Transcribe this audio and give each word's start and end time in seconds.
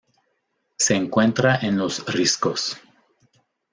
Se 0.79 0.95
encuentra 0.95 1.57
en 1.61 1.77
los 1.77 2.11
riscos. 2.11 2.75